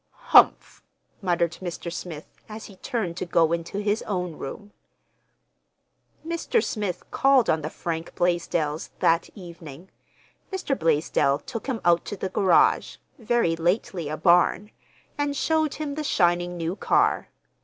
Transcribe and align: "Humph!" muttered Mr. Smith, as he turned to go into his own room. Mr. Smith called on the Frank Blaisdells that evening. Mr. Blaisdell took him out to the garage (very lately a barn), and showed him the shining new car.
"Humph!" 0.31 0.81
muttered 1.21 1.59
Mr. 1.61 1.93
Smith, 1.93 2.25
as 2.49 2.65
he 2.65 2.75
turned 2.77 3.17
to 3.17 3.25
go 3.27 3.51
into 3.53 3.77
his 3.77 4.01
own 4.07 4.35
room. 4.35 4.71
Mr. 6.25 6.63
Smith 6.63 7.03
called 7.11 7.47
on 7.51 7.61
the 7.61 7.69
Frank 7.69 8.15
Blaisdells 8.15 8.89
that 8.97 9.29
evening. 9.35 9.91
Mr. 10.51 10.75
Blaisdell 10.75 11.37
took 11.45 11.67
him 11.67 11.79
out 11.85 12.03
to 12.05 12.17
the 12.17 12.29
garage 12.29 12.95
(very 13.19 13.55
lately 13.55 14.09
a 14.09 14.17
barn), 14.17 14.71
and 15.19 15.37
showed 15.37 15.75
him 15.75 15.93
the 15.93 16.03
shining 16.03 16.57
new 16.57 16.75
car. 16.75 17.27